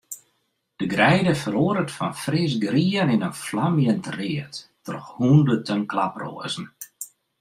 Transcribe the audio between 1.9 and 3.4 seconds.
fan frisgrien yn in